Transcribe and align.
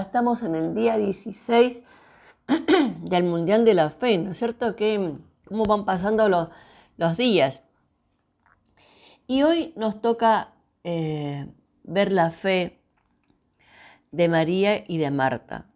estamos 0.00 0.42
en 0.42 0.54
el 0.54 0.74
día 0.74 0.96
16 0.96 1.82
del 3.02 3.24
Mundial 3.24 3.64
de 3.64 3.74
la 3.74 3.90
Fe, 3.90 4.18
¿no 4.18 4.32
es 4.32 4.38
cierto? 4.38 4.74
Que, 4.74 5.14
¿Cómo 5.46 5.64
van 5.64 5.84
pasando 5.84 6.28
los, 6.28 7.16
días? 7.16 7.62
Y 9.26 9.42
hoy 9.42 9.72
nos 9.76 10.00
toca 10.00 10.54
eh, 10.84 11.46
ver 11.84 12.12
la 12.12 12.30
fe 12.30 12.80
de 14.12 14.28
María 14.28 14.84
y 14.86 14.98
de 14.98 15.10
Marta. 15.10 15.66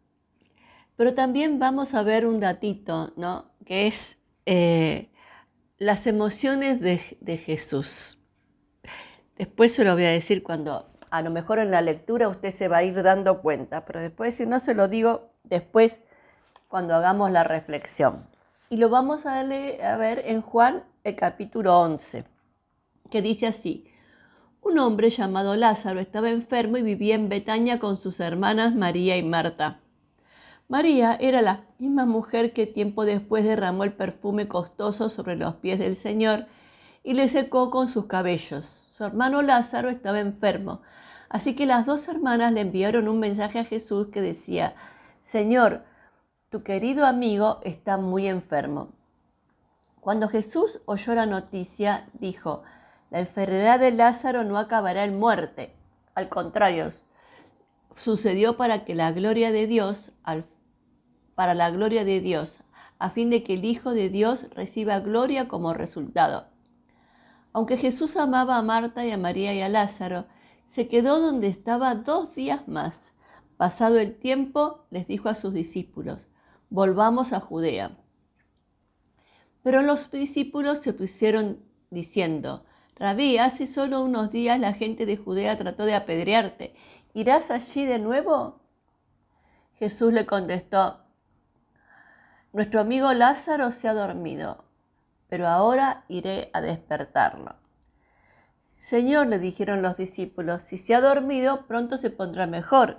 Pero 0.97 1.15
también 1.15 1.59
vamos 1.59 1.95
a 1.95 2.03
ver 2.03 2.27
un 2.27 2.41
datito, 2.41 3.13
¿no? 3.17 3.51
Que 3.65 3.87
es 3.87 4.19
eh, 4.47 5.11
las 5.79 6.07
emociones 6.07 6.81
de, 6.81 7.39
Jesús. 7.39 8.19
Después 9.37 9.73
se 9.75 9.85
lo 9.85 9.95
voy 9.95 10.05
a 10.05 10.11
decir 10.11 10.43
cuando, 10.43 10.91
a 11.11 11.23
lo 11.23 11.31
mejor 11.31 11.59
en 11.59 11.71
la 11.71 11.83
lectura 11.83 12.29
usted 12.29 12.51
se 12.51 12.69
va 12.69 12.79
a 12.79 12.83
ir 12.83 13.03
dando 13.03 13.41
cuenta, 13.41 13.85
pero 13.85 14.01
después 14.01 14.35
si 14.35 14.47
no 14.47 14.61
se 14.61 14.75
lo 14.75 14.89
digo 14.89 15.31
después 15.45 16.01
cuando 16.69 16.95
hagamos 16.95 17.31
la 17.31 17.45
reflexión. 17.45 18.27
Y 18.69 18.79
lo 18.79 18.89
vamos 18.89 19.27
a, 19.27 19.45
ver 19.45 20.23
en 20.27 20.43
Juan 20.43 20.83
el 21.05 21.15
capítulo 21.15 21.79
11, 21.81 22.25
que 23.11 23.23
dice 23.23 23.47
así, 23.47 23.91
un 24.61 24.79
hombre 24.79 25.11
llamado 25.11 25.55
Lázaro 25.55 26.01
estaba 26.01 26.31
enfermo 26.31 26.77
y 26.77 26.83
vivía 26.83 27.15
en 27.15 27.29
Betania 27.29 27.79
con 27.79 27.97
sus 27.97 28.19
hermanas 28.19 28.75
María 28.75 29.17
y 29.17 29.23
Marta. 29.23 29.81
María 30.67 31.17
era 31.21 31.43
la 31.43 31.65
misma 31.79 32.07
mujer 32.07 32.53
que 32.53 32.67
tiempo 32.67 33.05
después 33.05 33.45
derramó 33.45 33.85
el 33.85 33.93
perfume 33.93 34.49
costoso 34.49 35.09
sobre 35.09 35.37
los 35.37 35.55
pies 35.55 35.79
del 35.79 35.95
Señor 35.95 36.47
y 37.05 37.15
le 37.15 37.29
secó 37.29 37.71
con 37.71 37.89
sus 37.89 38.07
cabellos. 38.07 38.86
Su 38.97 39.05
hermano 39.05 39.43
Lázaro 39.43 39.91
estaba 39.91 40.21
enfermo, 40.21 40.81
así 41.29 41.55
que 41.55 41.67
las 41.67 41.85
dos 41.85 42.09
hermanas 42.09 42.51
le 42.55 42.63
enviaron 42.63 43.09
un 43.09 43.21
mensaje 43.21 43.59
a 43.59 43.65
Jesús 43.67 44.07
que 44.07 44.23
decía, 44.23 44.75
Señor, 45.21 45.83
tu 46.49 46.63
querido 46.63 47.05
amigo 47.05 47.61
está 47.63 47.99
muy 47.99 48.27
enfermo. 48.27 48.89
Cuando 50.01 50.31
Jesús 50.31 50.81
oyó 50.87 51.15
la 51.15 51.27
noticia, 51.27 52.09
dijo, 52.15 52.63
la 53.11 53.19
enfermedad 53.19 53.79
de 53.81 53.91
Lázaro 53.91 54.45
no 54.45 54.57
acabará 54.57 55.05
en 55.05 55.19
muerte. 55.19 55.77
Al 56.15 56.31
contrario, 56.31 56.89
sucedió 57.95 58.57
para 58.57 58.87
que 58.87 58.95
la 58.95 59.13
gloria 59.13 59.53
de 59.53 59.67
Dios, 59.67 60.13
para 61.35 61.53
la 61.53 61.69
gloria 61.69 62.07
de 62.07 62.23
Dios, 62.23 62.61
a 62.99 63.11
fin 63.11 63.29
de 63.29 63.43
que 63.43 63.53
el 63.53 63.67
Hijo 63.67 63.91
de 63.91 64.09
Dios 64.09 64.47
reciba 64.55 65.01
gloria 65.01 65.49
como 65.49 65.75
resultado. 65.75 66.56
Aunque 67.57 67.79
Jesús 67.79 68.17
amaba 68.17 68.59
a 68.59 68.63
Marta 68.63 69.07
y 69.07 69.11
a 69.13 69.17
María 69.17 69.55
y 69.55 69.63
a 69.63 69.71
Lázaro, 69.71 70.27
se 70.67 70.89
quedó 70.89 71.21
donde 71.21 71.49
estaba 71.49 71.95
dos 71.95 72.35
días 72.35 72.69
más. 72.69 73.15
Pasado 73.57 73.99
el 73.99 74.15
tiempo, 74.15 74.85
les 74.91 75.07
dijo 75.07 75.31
a 75.31 75.35
sus 75.35 75.55
discípulos, 75.55 76.27
volvamos 76.69 77.33
a 77.33 77.41
Judea. 77.41 77.97
Pero 79.63 79.81
los 79.81 80.11
discípulos 80.11 80.81
se 80.81 80.93
pusieron 80.93 81.65
diciendo, 81.89 82.67
Rabí, 82.95 83.39
hace 83.39 83.67
solo 83.67 84.03
unos 84.03 84.31
días 84.33 84.61
la 84.61 84.75
gente 84.75 85.07
de 85.07 85.17
Judea 85.17 85.57
trató 85.57 85.87
de 85.87 85.95
apedrearte. 85.95 86.75
¿Irás 87.15 87.51
allí 87.51 87.87
de 87.87 87.99
nuevo? 87.99 88.61
Jesús 89.79 90.13
le 90.13 90.27
contestó, 90.27 91.01
Nuestro 92.53 92.83
amigo 92.83 93.15
Lázaro 93.15 93.71
se 93.71 93.89
ha 93.89 93.95
dormido, 93.95 94.66
pero 95.29 95.49
ahora 95.49 96.05
iré 96.09 96.51
a 96.53 96.61
despertarlo. 96.61 97.57
Señor, 98.79 99.27
le 99.27 99.39
dijeron 99.39 99.83
los 99.83 99.97
discípulos, 99.97 100.63
si 100.63 100.77
se 100.77 100.95
ha 100.95 101.01
dormido, 101.01 101.67
pronto 101.67 101.99
se 101.99 102.11
pondrá 102.11 102.47
mejor. 102.47 102.99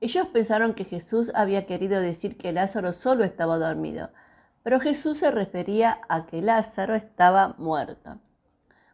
Ellos 0.00 0.26
pensaron 0.28 0.74
que 0.74 0.84
Jesús 0.84 1.30
había 1.34 1.66
querido 1.66 2.00
decir 2.00 2.36
que 2.36 2.52
Lázaro 2.52 2.92
solo 2.92 3.24
estaba 3.24 3.58
dormido, 3.58 4.10
pero 4.62 4.80
Jesús 4.80 5.18
se 5.18 5.30
refería 5.30 6.00
a 6.08 6.26
que 6.26 6.42
Lázaro 6.42 6.94
estaba 6.94 7.54
muerto. 7.58 8.18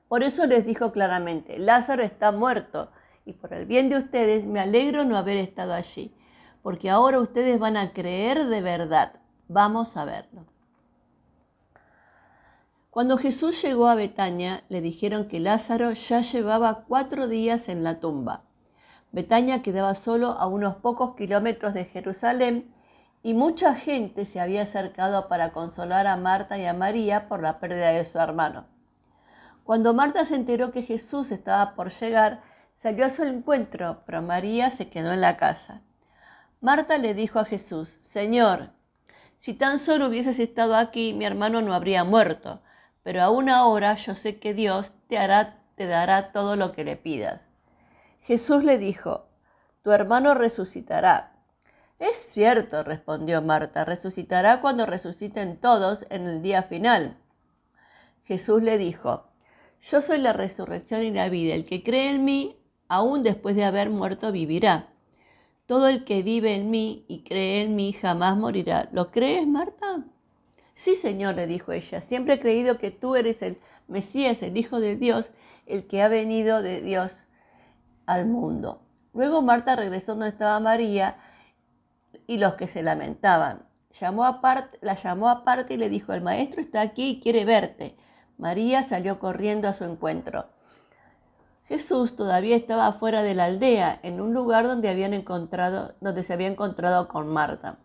Por 0.08 0.22
eso 0.22 0.46
les 0.46 0.64
dijo 0.64 0.92
claramente, 0.92 1.58
Lázaro 1.58 2.02
está 2.02 2.30
muerto 2.30 2.90
y 3.24 3.32
por 3.32 3.52
el 3.52 3.66
bien 3.66 3.88
de 3.88 3.98
ustedes 3.98 4.44
me 4.44 4.60
alegro 4.60 5.04
no 5.04 5.16
haber 5.16 5.36
estado 5.36 5.72
allí, 5.74 6.14
porque 6.62 6.90
ahora 6.90 7.18
ustedes 7.18 7.58
van 7.58 7.76
a 7.76 7.92
creer 7.92 8.46
de 8.46 8.60
verdad. 8.60 9.14
Vamos 9.48 9.96
a 9.96 10.04
verlo. 10.04 10.46
Cuando 12.96 13.18
Jesús 13.18 13.60
llegó 13.60 13.88
a 13.88 13.94
Betania, 13.94 14.64
le 14.70 14.80
dijeron 14.80 15.28
que 15.28 15.38
Lázaro 15.38 15.92
ya 15.92 16.22
llevaba 16.22 16.84
cuatro 16.88 17.28
días 17.28 17.68
en 17.68 17.84
la 17.84 18.00
tumba. 18.00 18.40
Betania 19.12 19.60
quedaba 19.60 19.94
solo 19.94 20.28
a 20.28 20.46
unos 20.46 20.76
pocos 20.76 21.14
kilómetros 21.14 21.74
de 21.74 21.84
Jerusalén 21.84 22.72
y 23.22 23.34
mucha 23.34 23.74
gente 23.74 24.24
se 24.24 24.40
había 24.40 24.62
acercado 24.62 25.28
para 25.28 25.52
consolar 25.52 26.06
a 26.06 26.16
Marta 26.16 26.56
y 26.56 26.64
a 26.64 26.72
María 26.72 27.28
por 27.28 27.42
la 27.42 27.60
pérdida 27.60 27.90
de 27.90 28.02
su 28.06 28.18
hermano. 28.18 28.64
Cuando 29.62 29.92
Marta 29.92 30.24
se 30.24 30.34
enteró 30.34 30.72
que 30.72 30.80
Jesús 30.80 31.32
estaba 31.32 31.74
por 31.74 31.92
llegar, 31.92 32.40
salió 32.76 33.04
a 33.04 33.10
su 33.10 33.24
encuentro, 33.24 34.04
pero 34.06 34.22
María 34.22 34.70
se 34.70 34.88
quedó 34.88 35.12
en 35.12 35.20
la 35.20 35.36
casa. 35.36 35.82
Marta 36.62 36.96
le 36.96 37.12
dijo 37.12 37.40
a 37.40 37.44
Jesús, 37.44 37.98
Señor, 38.00 38.70
si 39.36 39.52
tan 39.52 39.78
solo 39.78 40.06
hubieses 40.06 40.38
estado 40.38 40.74
aquí, 40.74 41.12
mi 41.12 41.26
hermano 41.26 41.60
no 41.60 41.74
habría 41.74 42.02
muerto, 42.02 42.62
pero 43.06 43.22
aún 43.22 43.48
ahora 43.48 43.94
yo 43.94 44.16
sé 44.16 44.40
que 44.40 44.52
Dios 44.52 44.90
te, 45.06 45.16
hará, 45.16 45.60
te 45.76 45.86
dará 45.86 46.32
todo 46.32 46.56
lo 46.56 46.72
que 46.72 46.82
le 46.82 46.96
pidas. 46.96 47.40
Jesús 48.22 48.64
le 48.64 48.78
dijo, 48.78 49.28
tu 49.84 49.92
hermano 49.92 50.34
resucitará. 50.34 51.32
Es 52.00 52.16
cierto, 52.16 52.82
respondió 52.82 53.42
Marta, 53.42 53.84
resucitará 53.84 54.60
cuando 54.60 54.86
resuciten 54.86 55.56
todos 55.56 56.04
en 56.10 56.26
el 56.26 56.42
día 56.42 56.64
final. 56.64 57.16
Jesús 58.24 58.60
le 58.64 58.76
dijo, 58.76 59.28
yo 59.80 60.02
soy 60.02 60.18
la 60.18 60.32
resurrección 60.32 61.04
y 61.04 61.12
la 61.12 61.28
vida. 61.28 61.54
El 61.54 61.64
que 61.64 61.84
cree 61.84 62.10
en 62.10 62.24
mí, 62.24 62.58
aún 62.88 63.22
después 63.22 63.54
de 63.54 63.66
haber 63.66 63.88
muerto, 63.88 64.32
vivirá. 64.32 64.88
Todo 65.66 65.86
el 65.86 66.04
que 66.04 66.24
vive 66.24 66.56
en 66.56 66.70
mí 66.70 67.04
y 67.06 67.22
cree 67.22 67.62
en 67.62 67.76
mí 67.76 67.92
jamás 67.92 68.36
morirá. 68.36 68.88
¿Lo 68.90 69.12
crees, 69.12 69.46
Marta? 69.46 70.02
Sí, 70.76 70.94
Señor, 70.94 71.34
le 71.34 71.46
dijo 71.46 71.72
ella. 71.72 72.02
Siempre 72.02 72.34
he 72.34 72.40
creído 72.40 72.76
que 72.76 72.90
tú 72.90 73.16
eres 73.16 73.40
el 73.40 73.58
Mesías, 73.88 74.42
el 74.42 74.56
Hijo 74.58 74.78
de 74.78 74.94
Dios, 74.94 75.30
el 75.64 75.86
que 75.86 76.02
ha 76.02 76.08
venido 76.08 76.62
de 76.62 76.82
Dios 76.82 77.24
al 78.04 78.26
mundo. 78.26 78.82
Luego 79.14 79.40
Marta 79.40 79.74
regresó 79.74 80.12
donde 80.12 80.28
estaba 80.28 80.60
María 80.60 81.16
y 82.26 82.36
los 82.36 82.54
que 82.54 82.68
se 82.68 82.82
lamentaban. 82.82 83.66
Llamó 83.98 84.26
aparte, 84.26 84.78
la 84.82 84.94
llamó 84.94 85.30
aparte 85.30 85.74
y 85.74 85.76
le 85.78 85.88
dijo, 85.88 86.12
el 86.12 86.20
maestro 86.20 86.60
está 86.60 86.82
aquí 86.82 87.08
y 87.08 87.20
quiere 87.20 87.46
verte. 87.46 87.96
María 88.36 88.82
salió 88.82 89.18
corriendo 89.18 89.68
a 89.68 89.72
su 89.72 89.84
encuentro. 89.84 90.44
Jesús 91.64 92.16
todavía 92.16 92.54
estaba 92.54 92.92
fuera 92.92 93.22
de 93.22 93.34
la 93.34 93.46
aldea, 93.46 93.98
en 94.02 94.20
un 94.20 94.34
lugar 94.34 94.66
donde, 94.66 94.90
habían 94.90 95.14
encontrado, 95.14 95.94
donde 96.02 96.22
se 96.22 96.34
había 96.34 96.48
encontrado 96.48 97.08
con 97.08 97.28
Marta. 97.28 97.78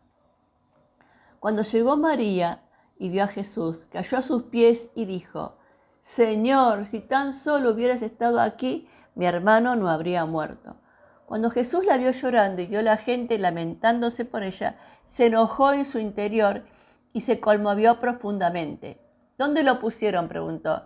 Cuando 1.39 1.63
llegó 1.63 1.95
María 1.95 2.61
y 3.01 3.09
vio 3.09 3.23
a 3.23 3.27
Jesús, 3.27 3.87
cayó 3.91 4.19
a 4.19 4.21
sus 4.21 4.43
pies 4.43 4.91
y 4.93 5.05
dijo, 5.05 5.57
Señor, 6.01 6.85
si 6.85 6.99
tan 6.99 7.33
solo 7.33 7.71
hubieras 7.71 8.03
estado 8.03 8.39
aquí, 8.39 8.87
mi 9.15 9.25
hermano 9.25 9.75
no 9.75 9.89
habría 9.89 10.27
muerto. 10.27 10.75
Cuando 11.25 11.49
Jesús 11.49 11.83
la 11.83 11.97
vio 11.97 12.11
llorando 12.11 12.61
y 12.61 12.67
vio 12.67 12.77
a 12.77 12.83
la 12.83 12.97
gente 12.97 13.39
lamentándose 13.39 14.23
por 14.23 14.43
ella, 14.43 14.77
se 15.03 15.25
enojó 15.25 15.73
en 15.73 15.83
su 15.83 15.97
interior 15.97 16.63
y 17.11 17.21
se 17.21 17.39
conmovió 17.39 17.99
profundamente. 17.99 19.01
¿Dónde 19.35 19.63
lo 19.63 19.79
pusieron? 19.79 20.27
preguntó. 20.27 20.85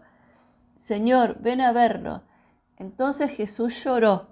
Señor, 0.78 1.36
ven 1.42 1.60
a 1.60 1.74
verlo. 1.74 2.22
Entonces 2.78 3.30
Jesús 3.32 3.84
lloró. 3.84 4.28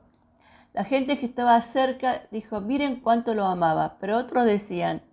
La 0.71 0.85
gente 0.85 1.19
que 1.19 1.25
estaba 1.25 1.61
cerca 1.61 2.21
dijo, 2.31 2.61
miren 2.61 3.01
cuánto 3.01 3.35
lo 3.35 3.45
amaba, 3.45 3.97
pero 3.99 4.15
otros 4.15 4.45
decían, 4.45 5.03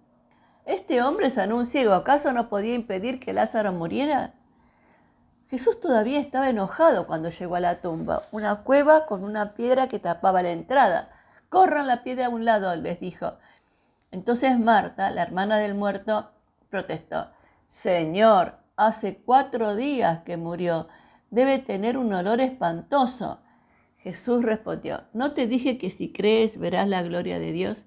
¿este 0.64 1.02
hombre 1.02 1.30
sanó 1.30 1.56
un 1.56 1.66
ciego, 1.66 1.94
¿acaso 1.94 2.32
no 2.32 2.48
podía 2.48 2.74
impedir 2.74 3.20
que 3.20 3.32
Lázaro 3.32 3.72
muriera? 3.72 4.34
Jesús 5.48 5.80
todavía 5.80 6.20
estaba 6.20 6.48
enojado 6.48 7.06
cuando 7.06 7.30
llegó 7.30 7.56
a 7.56 7.60
la 7.60 7.80
tumba, 7.80 8.22
una 8.30 8.62
cueva 8.62 9.06
con 9.06 9.24
una 9.24 9.54
piedra 9.54 9.88
que 9.88 9.98
tapaba 9.98 10.42
la 10.42 10.52
entrada. 10.52 11.10
Corran 11.48 11.86
la 11.86 12.04
piedra 12.04 12.26
a 12.26 12.30
un 12.30 12.44
lado, 12.44 12.74
les 12.76 13.00
dijo. 13.00 13.34
Entonces 14.12 14.58
Marta, 14.58 15.10
la 15.10 15.22
hermana 15.22 15.58
del 15.58 15.74
muerto, 15.74 16.30
protestó, 16.70 17.28
Señor, 17.68 18.60
Hace 18.80 19.18
cuatro 19.18 19.76
días 19.76 20.22
que 20.22 20.38
murió. 20.38 20.88
Debe 21.30 21.58
tener 21.58 21.98
un 21.98 22.14
olor 22.14 22.40
espantoso. 22.40 23.38
Jesús 23.98 24.42
respondió, 24.42 25.02
¿no 25.12 25.32
te 25.32 25.46
dije 25.46 25.76
que 25.76 25.90
si 25.90 26.14
crees 26.14 26.58
verás 26.58 26.88
la 26.88 27.02
gloria 27.02 27.38
de 27.38 27.52
Dios? 27.52 27.84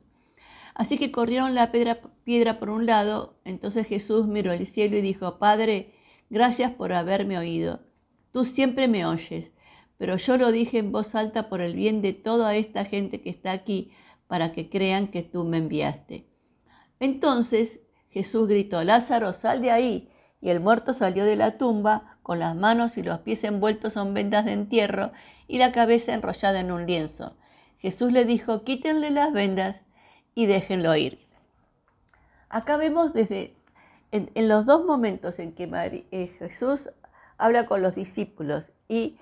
Así 0.75 0.97
que 0.97 1.11
corrieron 1.11 1.55
la 1.55 1.71
piedra, 1.71 2.59
por 2.59 2.69
un 2.69 2.85
lado. 2.85 3.39
Entonces 3.45 3.87
Jesús 3.87 4.27
miró 4.27 4.51
al 4.51 4.65
cielo 4.65 4.97
y 4.97 5.01
dijo, 5.01 5.37
Padre, 5.37 5.93
gracias 6.29 6.71
por 6.71 6.93
haberme 6.93 7.37
oído. 7.37 7.81
Tú 8.31 8.45
siempre 8.45 8.87
me 8.87 9.05
oyes, 9.05 9.51
pero 9.97 10.17
yo 10.17 10.37
lo 10.37 10.51
dije 10.51 10.79
en 10.79 10.91
voz 10.91 11.13
alta 11.15 11.49
por 11.49 11.61
el 11.61 11.75
bien 11.75 12.01
de 12.01 12.13
toda 12.13 12.55
esta 12.55 12.85
gente 12.85 13.21
que 13.21 13.29
está 13.29 13.51
aquí, 13.51 13.91
para 14.27 14.51
que 14.51 14.69
crean 14.69 15.09
que 15.09 15.21
tú 15.21 15.43
me 15.43 15.57
enviaste. 15.57 16.25
Entonces 16.99 17.81
Jesús 18.09 18.47
gritó, 18.47 18.83
Lázaro, 18.83 19.33
sal 19.33 19.61
de 19.61 19.71
ahí. 19.71 20.09
Y 20.41 20.49
el 20.49 20.59
muerto 20.59 20.93
salió 20.93 21.23
de 21.23 21.35
la 21.35 21.57
tumba 21.57 22.17
con 22.21 22.39
las 22.39 22.55
manos 22.55 22.97
y 22.97 23.03
los 23.03 23.19
pies 23.19 23.43
envueltos 23.43 23.95
en 23.95 24.13
vendas 24.13 24.45
de 24.45 24.53
entierro 24.53 25.11
y 25.47 25.57
la 25.57 25.71
cabeza 25.71 26.13
enrollada 26.13 26.59
en 26.59 26.71
un 26.71 26.85
lienzo. 26.85 27.37
Jesús 27.77 28.11
le 28.11 28.25
dijo, 28.25 28.63
quítenle 28.63 29.11
las 29.11 29.31
vendas 29.31 29.81
y 30.35 30.45
déjenlo 30.45 30.95
ir. 30.95 31.19
Acá 32.49 32.77
vemos 32.77 33.13
desde 33.13 33.55
en, 34.11 34.47
los 34.47 34.65
dos 34.65 34.85
momentos 34.85 35.39
en 35.39 35.53
que 35.53 35.69
eh, 36.11 36.27
Jesús 36.37 36.89
habla 37.37 37.65
con 37.65 37.81
los 37.81 37.95
discípulos 37.95 38.71
y 38.87 39.17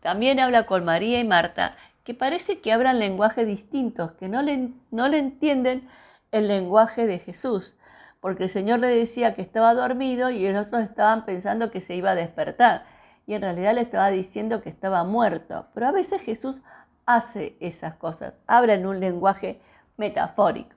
también 0.00 0.38
habla 0.38 0.66
con 0.66 0.84
María 0.84 1.18
y 1.18 1.24
Marta, 1.24 1.76
que 2.04 2.12
parece 2.12 2.60
que 2.60 2.72
hablan 2.72 2.98
lenguajes 2.98 3.46
distintos, 3.46 4.12
que 4.12 4.28
no 4.28 4.42
le, 4.42 4.70
no 4.90 5.08
le 5.08 5.18
entienden 5.18 5.88
el 6.30 6.46
lenguaje 6.48 7.06
de 7.06 7.18
Jesús, 7.18 7.74
porque 8.20 8.44
el 8.44 8.50
Señor 8.50 8.80
le 8.80 8.88
decía 8.88 9.34
que 9.34 9.40
estaba 9.40 9.72
dormido 9.72 10.28
y 10.28 10.46
los 10.52 10.66
otros 10.66 10.82
estaban 10.82 11.24
pensando 11.24 11.70
que 11.70 11.80
se 11.80 11.94
iba 11.94 12.10
a 12.10 12.14
despertar, 12.14 12.84
y 13.26 13.32
en 13.32 13.40
realidad 13.40 13.74
le 13.74 13.80
estaba 13.80 14.10
diciendo 14.10 14.60
que 14.60 14.68
estaba 14.68 15.04
muerto. 15.04 15.68
Pero 15.72 15.86
a 15.86 15.92
veces 15.92 16.20
Jesús 16.20 16.60
hace 17.06 17.56
esas 17.60 17.94
cosas, 17.94 18.34
habla 18.46 18.74
en 18.74 18.86
un 18.86 19.00
lenguaje 19.00 19.62
metafórico. 19.96 20.74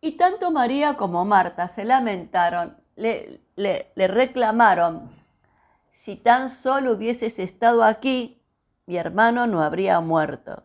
Y 0.00 0.12
tanto 0.12 0.50
María 0.50 0.96
como 0.96 1.24
Marta 1.24 1.68
se 1.68 1.84
lamentaron, 1.84 2.76
le, 2.96 3.40
reclamaron, 3.96 5.10
si 5.92 6.16
tan 6.16 6.50
solo 6.50 6.92
hubieses 6.92 7.38
estado 7.38 7.82
aquí, 7.82 8.40
mi 8.86 8.96
hermano 8.96 9.46
no 9.46 9.62
habría 9.62 10.00
muerto. 10.00 10.62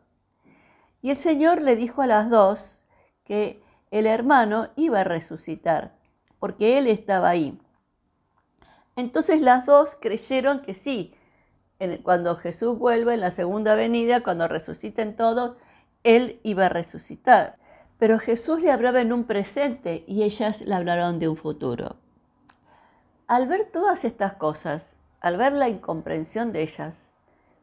Y 1.02 1.10
el 1.10 1.18
Señor 1.18 1.62
le 1.62 1.76
dijo 1.76 2.02
a 2.02 2.08
las 2.08 2.30
dos 2.30 2.84
que 3.24 3.64
el 3.90 4.06
hermano 4.06 4.70
iba 4.76 5.02
a 5.02 5.06
resucitar, 5.06 5.96
porque 6.40 6.78
él 6.78 6.88
estaba 6.88 7.30
ahí. 7.30 7.60
Entonces 8.96 9.42
las 9.42 9.66
dos 9.66 9.98
creyeron 10.00 10.62
que 10.62 10.74
sí, 10.74 11.16
cuando 12.04 12.36
Jesús 12.36 12.78
vuelve 12.78 13.16
en 13.16 13.22
la 13.22 13.32
segunda 13.32 13.74
venida, 13.74 14.22
cuando 14.22 14.48
resuciten 14.48 15.16
todos, 15.16 15.58
él 16.04 16.40
iba 16.44 16.66
a 16.66 16.70
resucitar. 16.70 17.58
Pero 17.98 18.18
Jesús 18.18 18.62
le 18.62 18.72
hablaba 18.72 19.02
en 19.02 19.14
un 19.14 19.26
presente 19.26 20.04
y 20.08 20.24
ellas 20.24 20.62
le 20.62 20.74
hablaron 20.74 21.20
de 21.20 21.30
un 21.30 21.38
futuro. 21.38 21.98
Al 23.28 23.48
ver 23.48 23.66
todas 23.66 24.06
estas 24.06 24.34
cosas, 24.34 24.88
al 25.20 25.38
ver 25.38 25.54
la 25.54 25.70
incomprensión 25.70 26.52
de 26.52 26.64
ellas, 26.64 27.10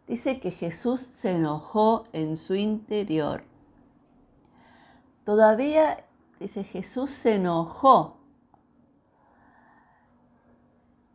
dice 0.06 0.38
que 0.38 0.52
Jesús 0.52 1.00
se 1.00 1.32
enojó 1.32 2.04
en 2.12 2.36
su 2.36 2.54
interior. 2.54 3.42
Todavía, 5.24 6.04
dice 6.38 6.62
Jesús, 6.62 7.10
se 7.10 7.34
enojó. 7.34 8.16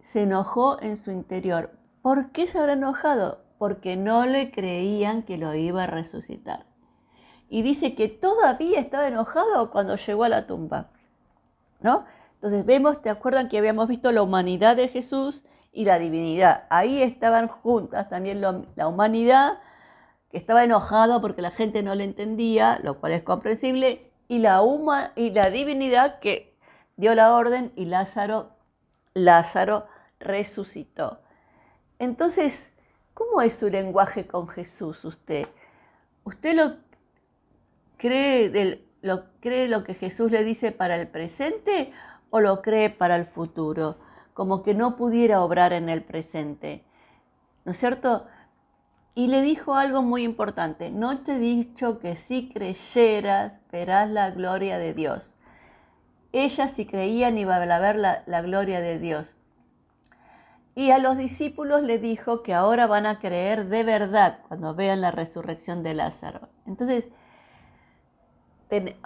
Se 0.01 0.23
enojó 0.23 0.79
en 0.81 0.97
su 0.97 1.11
interior. 1.11 1.71
¿Por 2.01 2.31
qué 2.31 2.45
se 2.45 2.59
habrá 2.59 2.73
enojado? 2.73 3.41
Porque 3.57 3.95
no 3.95 4.25
le 4.25 4.51
creían 4.51 5.23
que 5.23 5.37
lo 5.37 5.55
iba 5.55 5.83
a 5.83 5.87
resucitar 5.87 6.72
y 7.49 7.61
dice 7.61 7.95
que 7.95 8.07
todavía 8.07 8.79
estaba 8.79 9.07
enojado 9.07 9.71
cuando 9.71 9.95
llegó 9.95 10.23
a 10.23 10.29
la 10.29 10.47
tumba. 10.47 10.89
¿No? 11.81 12.05
Entonces 12.35 12.65
vemos, 12.65 13.01
¿te 13.01 13.09
acuerdan 13.09 13.47
que 13.47 13.57
habíamos 13.57 13.87
visto 13.87 14.11
la 14.11 14.21
humanidad 14.21 14.75
de 14.75 14.87
Jesús 14.87 15.43
y 15.71 15.85
la 15.85 15.99
divinidad? 15.99 16.65
Ahí 16.69 17.01
estaban 17.01 17.47
juntas 17.47 18.09
también 18.09 18.41
la 18.41 18.87
humanidad, 18.87 19.59
que 20.33 20.39
estaba 20.39 20.63
enojado 20.63 21.21
porque 21.21 21.41
la 21.41 21.51
gente 21.51 21.83
no 21.83 21.93
le 21.93 22.03
entendía, 22.03 22.79
lo 22.83 22.99
cual 22.99 23.13
es 23.13 23.21
comprensible, 23.21 24.11
y 24.27 24.39
la, 24.39 24.61
y 25.15 25.29
la 25.29 25.49
divinidad 25.51 26.19
que 26.19 26.57
dio 26.97 27.13
la 27.13 27.33
orden 27.35 27.71
y 27.75 27.85
Lázaro, 27.85 28.49
Lázaro 29.13 29.85
resucitó. 30.19 31.21
Entonces, 31.99 32.73
¿cómo 33.13 33.41
es 33.41 33.53
su 33.53 33.69
lenguaje 33.69 34.25
con 34.25 34.47
Jesús 34.47 35.05
usted? 35.05 35.47
¿Usted 36.23 36.55
lo 36.55 36.77
¿Cree, 37.97 38.81
lo, 39.01 39.25
¿Cree 39.39 39.67
lo 39.67 39.83
que 39.83 39.93
Jesús 39.93 40.31
le 40.31 40.43
dice 40.43 40.71
para 40.71 40.95
el 40.95 41.07
presente 41.07 41.91
o 42.29 42.39
lo 42.39 42.61
cree 42.61 42.89
para 42.89 43.15
el 43.15 43.25
futuro? 43.25 43.97
Como 44.33 44.63
que 44.63 44.73
no 44.73 44.95
pudiera 44.95 45.41
obrar 45.41 45.73
en 45.73 45.89
el 45.89 46.03
presente. 46.03 46.83
¿No 47.65 47.71
es 47.71 47.77
cierto? 47.77 48.25
Y 49.15 49.27
le 49.27 49.41
dijo 49.41 49.75
algo 49.75 50.01
muy 50.01 50.23
importante, 50.23 50.89
no 50.89 51.19
te 51.19 51.33
he 51.33 51.39
dicho 51.39 51.99
que 51.99 52.15
si 52.15 52.49
creyeras 52.49 53.59
verás 53.71 54.09
la 54.09 54.31
gloria 54.31 54.79
de 54.79 54.93
Dios. 54.93 55.35
Ella 56.31 56.67
si 56.67 56.87
creían 56.87 57.37
iba 57.37 57.55
a 57.55 57.79
ver 57.79 57.95
la, 57.95 58.23
la 58.25 58.41
gloria 58.41 58.81
de 58.81 58.97
Dios. 58.97 59.35
Y 60.75 60.89
a 60.89 60.97
los 60.97 61.17
discípulos 61.17 61.83
le 61.83 61.99
dijo 61.99 62.41
que 62.41 62.55
ahora 62.55 62.87
van 62.87 63.05
a 63.05 63.19
creer 63.19 63.67
de 63.67 63.83
verdad 63.83 64.39
cuando 64.47 64.73
vean 64.73 65.01
la 65.01 65.11
resurrección 65.11 65.83
de 65.83 65.93
Lázaro. 65.93 66.49
Entonces, 66.65 67.09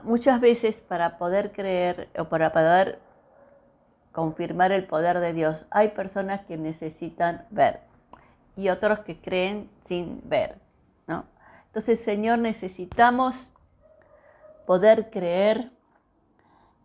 muchas 0.04 0.40
veces 0.40 0.81
para 0.81 1.18
poder 1.18 1.52
creer 1.52 2.10
o 2.18 2.25
para 2.25 2.54
poder 2.54 3.00
confirmar 4.12 4.72
el 4.72 4.86
poder 4.86 5.19
de 5.19 5.34
Dios, 5.34 5.58
hay 5.69 5.90
personas 5.90 6.42
que 6.46 6.58
necesitan 6.58 7.46
ver 7.52 7.81
y 8.56 8.69
otros 8.69 9.00
que 9.00 9.22
creen 9.22 9.69
sin 9.86 10.22
ver, 10.28 10.58
¿no? 11.06 11.25
Entonces, 11.68 12.00
Señor, 12.00 12.40
necesitamos 12.40 13.54
poder 14.66 15.10
creer 15.12 15.72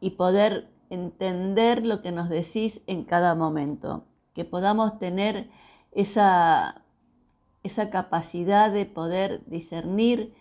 y 0.01 0.11
poder 0.11 0.69
entender 0.91 1.87
lo 1.87 2.03
que 2.03 2.13
nos 2.13 2.29
decís 2.29 2.83
en 2.87 3.05
cada 3.05 3.35
momento, 3.35 4.05
que 4.35 4.45
podamos 4.45 4.99
tener 4.99 5.49
esa, 5.93 6.83
esa 7.63 7.89
capacidad 7.89 8.71
de 8.71 8.85
poder 8.85 9.43
discernir 9.47 10.35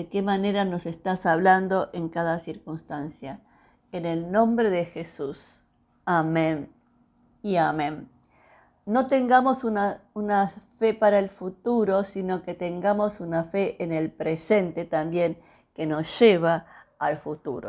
de 0.00 0.08
qué 0.08 0.22
manera 0.22 0.64
nos 0.64 0.86
estás 0.86 1.26
hablando 1.26 1.90
en 1.92 2.08
cada 2.08 2.38
circunstancia. 2.38 3.38
En 3.92 4.06
el 4.06 4.32
nombre 4.32 4.70
de 4.70 4.86
Jesús. 4.86 5.62
Amén 6.06 6.72
y 7.42 7.56
amén. 7.56 8.08
No 8.86 9.08
tengamos 9.08 9.62
una, 9.62 10.00
una, 10.14 10.48
fe 10.78 10.94
para 10.94 11.18
el 11.18 11.28
futuro, 11.28 12.04
sino 12.04 12.42
que 12.42 12.54
tengamos 12.54 13.20
una 13.20 13.44
fe 13.44 13.76
en 13.78 13.92
el 13.92 14.10
presente 14.10 14.86
también 14.86 15.36
que 15.74 15.84
nos 15.84 16.18
lleva 16.18 16.64
al 16.98 17.18
futuro. 17.18 17.58